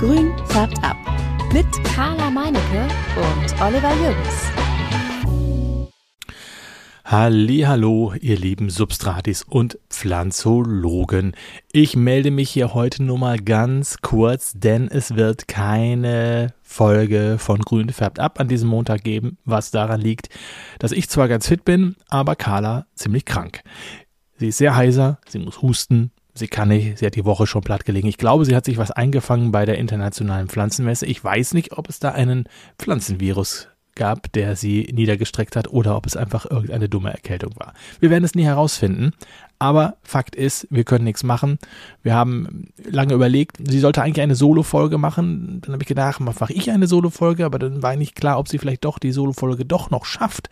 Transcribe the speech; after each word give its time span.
Grün 0.00 0.32
färbt 0.46 0.82
ab. 0.82 0.96
Mit 1.52 1.66
Carla 1.84 2.30
Meinecke 2.30 2.88
und 3.16 3.60
Oliver 3.60 3.92
Jürgens. 3.96 4.50
Hallo, 7.04 8.14
ihr 8.18 8.38
lieben 8.38 8.70
Substratis 8.70 9.42
und 9.42 9.78
Pflanzologen. 9.90 11.36
Ich 11.70 11.96
melde 11.96 12.30
mich 12.30 12.48
hier 12.48 12.72
heute 12.72 13.02
nur 13.02 13.18
mal 13.18 13.36
ganz 13.40 13.98
kurz, 14.00 14.54
denn 14.54 14.88
es 14.88 15.16
wird 15.16 15.48
keine 15.48 16.54
Folge 16.62 17.36
von 17.38 17.58
Grün 17.58 17.90
färbt 17.90 18.20
ab 18.20 18.40
an 18.40 18.48
diesem 18.48 18.70
Montag 18.70 19.04
geben, 19.04 19.36
was 19.44 19.70
daran 19.70 20.00
liegt, 20.00 20.30
dass 20.78 20.92
ich 20.92 21.10
zwar 21.10 21.28
ganz 21.28 21.46
fit 21.46 21.66
bin, 21.66 21.94
aber 22.08 22.36
Carla 22.36 22.86
ziemlich 22.94 23.26
krank. 23.26 23.60
Sie 24.38 24.48
ist 24.48 24.56
sehr 24.56 24.74
heiser, 24.74 25.18
sie 25.28 25.40
muss 25.40 25.60
husten, 25.60 26.10
Sie 26.34 26.48
kann 26.48 26.68
nicht, 26.68 26.98
sie 26.98 27.06
hat 27.06 27.16
die 27.16 27.24
Woche 27.24 27.46
schon 27.46 27.62
platt 27.62 27.84
gelegen. 27.84 28.08
Ich 28.08 28.18
glaube, 28.18 28.44
sie 28.44 28.54
hat 28.54 28.64
sich 28.64 28.78
was 28.78 28.90
eingefangen 28.90 29.50
bei 29.50 29.64
der 29.64 29.78
internationalen 29.78 30.48
Pflanzenmesse. 30.48 31.06
Ich 31.06 31.22
weiß 31.22 31.54
nicht, 31.54 31.76
ob 31.76 31.88
es 31.88 31.98
da 31.98 32.10
einen 32.10 32.44
Pflanzenvirus 32.78 33.68
gab, 33.94 34.32
der 34.32 34.56
sie 34.56 34.88
niedergestreckt 34.92 35.56
hat 35.56 35.68
oder 35.68 35.96
ob 35.96 36.06
es 36.06 36.16
einfach 36.16 36.50
irgendeine 36.50 36.88
dumme 36.88 37.10
Erkältung 37.10 37.52
war. 37.56 37.74
Wir 38.00 38.10
werden 38.10 38.24
es 38.24 38.34
nie 38.34 38.44
herausfinden. 38.44 39.12
Aber 39.62 39.98
Fakt 40.02 40.36
ist, 40.36 40.66
wir 40.70 40.84
können 40.84 41.04
nichts 41.04 41.22
machen. 41.22 41.58
Wir 42.02 42.14
haben 42.14 42.68
lange 42.82 43.12
überlegt, 43.12 43.58
sie 43.62 43.78
sollte 43.78 44.00
eigentlich 44.00 44.22
eine 44.22 44.34
Solo-Folge 44.34 44.96
machen. 44.96 45.60
Dann 45.60 45.74
habe 45.74 45.82
ich 45.82 45.86
gedacht, 45.86 46.18
mache 46.18 46.50
ich 46.54 46.70
eine 46.70 46.86
Solo-Folge, 46.86 47.44
aber 47.44 47.58
dann 47.58 47.82
war 47.82 47.94
nicht 47.94 48.14
klar, 48.14 48.38
ob 48.38 48.48
sie 48.48 48.56
vielleicht 48.56 48.86
doch 48.86 48.98
die 48.98 49.12
Solo-Folge 49.12 49.66
doch 49.66 49.90
noch 49.90 50.06
schafft. 50.06 50.48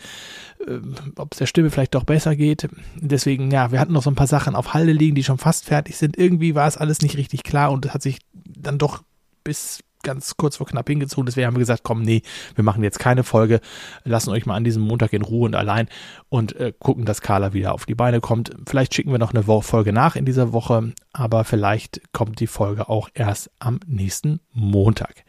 Äh, 0.67 0.81
ob 1.17 1.33
es 1.33 1.39
der 1.39 1.47
Stimme 1.47 1.71
vielleicht 1.71 1.95
doch 1.95 2.05
besser 2.05 2.37
geht. 2.37 2.69
Deswegen, 2.97 3.51
ja, 3.51 3.73
wir 3.73 3.81
hatten 3.81 3.95
noch 3.95 4.03
so 4.03 4.11
ein 4.11 4.15
paar 4.15 4.27
Sachen 4.27 4.55
auf 4.55 4.75
Halde 4.75 4.93
liegen, 4.93 5.15
die 5.15 5.25
schon 5.25 5.39
fast 5.39 5.65
fertig 5.65 5.97
sind. 5.97 6.19
Irgendwie 6.19 6.55
war 6.55 6.69
es 6.69 6.77
alles 6.77 7.01
nicht 7.01 7.17
richtig 7.17 7.45
klar 7.45 7.73
und 7.73 7.87
es 7.87 7.95
hat 7.95 8.03
sich 8.03 8.19
dann 8.35 8.77
doch 8.77 9.03
bis 9.43 9.81
ganz 10.09 10.39
kurz 10.39 10.57
vor 10.57 10.67
knapp 10.67 10.89
hingezogen. 10.89 11.27
Deswegen 11.27 11.47
haben 11.47 11.55
wir 11.55 11.61
gesagt, 11.61 11.83
komm, 11.83 12.01
nee, 12.01 12.23
wir 12.55 12.65
machen 12.65 12.83
jetzt 12.83 12.99
keine 12.99 13.25
Folge, 13.25 13.61
lassen 14.05 14.31
euch 14.31 14.47
mal 14.47 14.55
an 14.55 14.65
diesem 14.65 14.83
Montag 14.83 15.13
in 15.13 15.21
Ruhe 15.21 15.45
und 15.45 15.55
allein 15.55 15.87
und 16.31 16.57
äh, 16.57 16.73
gucken, 16.79 17.05
dass 17.05 17.21
Carla 17.21 17.53
wieder 17.53 17.75
auf 17.75 17.85
die 17.85 17.95
Beine 17.95 18.21
kommt. 18.21 18.51
Vielleicht 18.67 18.95
schicken 18.95 19.13
wir 19.13 19.19
noch 19.19 19.35
eine 19.35 19.45
Folge 19.63 19.93
nach 19.93 20.17
in 20.17 20.25
dieser 20.25 20.53
Woche, 20.53 20.95
aber 21.13 21.45
vielleicht 21.45 22.01
kommt 22.13 22.41
die 22.41 22.47
Folge 22.47 22.89
auch 22.89 23.11
erst 23.13 23.51
am 23.59 23.81
nächsten 23.87 24.41
Montag. 24.53 25.25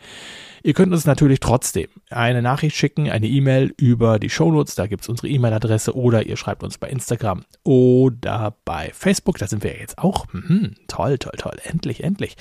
Ihr 0.63 0.73
könnt 0.73 0.93
uns 0.93 1.05
natürlich 1.05 1.39
trotzdem 1.39 1.87
eine 2.09 2.41
Nachricht 2.41 2.75
schicken, 2.75 3.09
eine 3.09 3.27
E-Mail 3.27 3.73
über 3.77 4.19
die 4.19 4.29
Shownotes, 4.29 4.75
da 4.75 4.87
gibt 4.87 5.03
es 5.03 5.09
unsere 5.09 5.27
E-Mail-Adresse 5.27 5.95
oder 5.95 6.25
ihr 6.25 6.37
schreibt 6.37 6.63
uns 6.63 6.77
bei 6.77 6.89
Instagram 6.89 7.43
oder 7.63 8.55
bei 8.65 8.91
Facebook, 8.93 9.37
da 9.37 9.47
sind 9.47 9.63
wir 9.63 9.73
ja 9.73 9.79
jetzt 9.79 9.97
auch. 9.97 10.25
Mhm, 10.33 10.75
toll, 10.87 11.17
toll, 11.17 11.35
toll, 11.37 11.57
endlich, 11.63 12.03
endlich. 12.03 12.35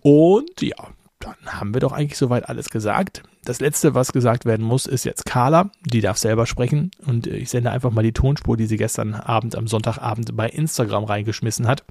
Und 0.00 0.60
ja, 0.60 0.76
dann 1.24 1.60
haben 1.60 1.74
wir 1.74 1.80
doch 1.80 1.92
eigentlich 1.92 2.18
soweit 2.18 2.48
alles 2.48 2.70
gesagt. 2.70 3.22
Das 3.44 3.60
letzte, 3.60 3.94
was 3.94 4.12
gesagt 4.12 4.44
werden 4.44 4.64
muss, 4.64 4.86
ist 4.86 5.04
jetzt 5.04 5.24
Carla. 5.26 5.70
Die 5.84 6.00
darf 6.00 6.18
selber 6.18 6.46
sprechen 6.46 6.90
und 7.06 7.26
ich 7.26 7.50
sende 7.50 7.70
einfach 7.70 7.90
mal 7.90 8.02
die 8.02 8.12
Tonspur, 8.12 8.56
die 8.56 8.66
sie 8.66 8.76
gestern 8.76 9.14
Abend 9.14 9.56
am 9.56 9.66
Sonntagabend 9.66 10.36
bei 10.36 10.48
Instagram 10.48 11.04
reingeschmissen 11.04 11.66
hat. 11.66 11.84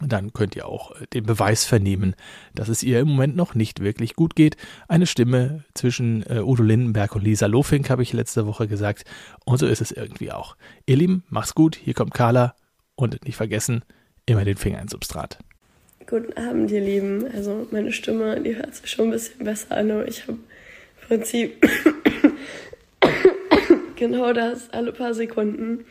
Dann 0.00 0.32
könnt 0.32 0.56
ihr 0.56 0.66
auch 0.66 0.92
äh, 0.92 1.06
den 1.12 1.24
Beweis 1.24 1.64
vernehmen, 1.64 2.16
dass 2.54 2.68
es 2.68 2.82
ihr 2.82 3.00
im 3.00 3.08
Moment 3.08 3.36
noch 3.36 3.54
nicht 3.54 3.80
wirklich 3.80 4.14
gut 4.14 4.34
geht. 4.34 4.56
Eine 4.88 5.06
Stimme 5.06 5.64
zwischen 5.74 6.24
äh, 6.28 6.40
Udo 6.40 6.62
Lindenberg 6.62 7.14
und 7.14 7.22
Lisa 7.22 7.46
Lofink 7.46 7.88
habe 7.90 8.02
ich 8.02 8.12
letzte 8.12 8.46
Woche 8.46 8.66
gesagt. 8.66 9.04
Und 9.44 9.58
so 9.58 9.66
ist 9.66 9.80
es 9.80 9.92
irgendwie 9.92 10.32
auch. 10.32 10.56
Ihr 10.86 10.96
Lieben, 10.96 11.24
macht's 11.28 11.54
gut. 11.54 11.76
Hier 11.76 11.94
kommt 11.94 12.14
Carla. 12.14 12.54
Und 12.94 13.24
nicht 13.24 13.36
vergessen, 13.36 13.84
immer 14.26 14.44
den 14.44 14.56
Finger 14.56 14.80
ins 14.80 14.92
Substrat. 14.92 15.38
Guten 16.12 16.34
Abend, 16.34 16.70
ihr 16.70 16.82
Lieben. 16.82 17.26
Also 17.34 17.66
meine 17.70 17.90
Stimme, 17.90 18.38
die 18.38 18.54
hört 18.54 18.74
sich 18.74 18.90
schon 18.90 19.06
ein 19.06 19.12
bisschen 19.12 19.46
besser 19.46 19.74
an, 19.74 19.90
aber 19.90 20.06
ich 20.06 20.20
habe 20.20 20.32
im 20.32 21.08
Prinzip 21.08 21.66
genau 23.96 24.34
das 24.34 24.68
alle 24.74 24.92
paar 24.92 25.14
Sekunden. 25.14 25.86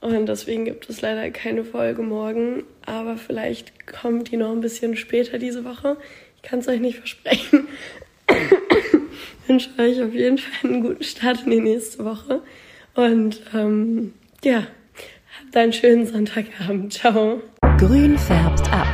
Und 0.00 0.26
deswegen 0.26 0.64
gibt 0.64 0.88
es 0.88 1.00
leider 1.00 1.28
keine 1.32 1.64
Folge 1.64 2.02
morgen, 2.02 2.62
aber 2.86 3.16
vielleicht 3.16 3.84
kommt 3.84 4.30
die 4.30 4.36
noch 4.36 4.52
ein 4.52 4.60
bisschen 4.60 4.96
später 4.96 5.38
diese 5.38 5.64
Woche. 5.64 5.96
Ich 6.36 6.42
kann 6.42 6.60
es 6.60 6.68
euch 6.68 6.78
nicht 6.78 6.98
versprechen. 6.98 7.66
ich 8.28 9.48
wünsche 9.48 9.70
euch 9.76 10.00
auf 10.00 10.14
jeden 10.14 10.38
Fall 10.38 10.70
einen 10.70 10.82
guten 10.82 11.02
Start 11.02 11.46
in 11.46 11.50
die 11.50 11.60
nächste 11.60 12.04
Woche. 12.04 12.42
Und 12.94 13.42
ähm, 13.52 14.14
ja, 14.44 14.68
habt 15.40 15.56
einen 15.56 15.72
schönen 15.72 16.06
Sonntagabend. 16.06 16.92
Ciao. 16.92 17.42
Grün 17.76 18.16
färbt 18.16 18.72
ab 18.72 18.93